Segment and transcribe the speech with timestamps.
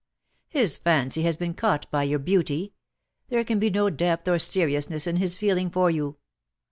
[0.47, 2.73] His fancy has been caught by your beauty.
[3.29, 6.17] There can be no depth or seriousness in his feeling for you.